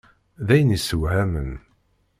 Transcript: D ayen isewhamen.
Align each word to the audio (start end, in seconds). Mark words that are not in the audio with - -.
D 0.45 0.49
ayen 0.55 0.75
isewhamen. 0.77 1.51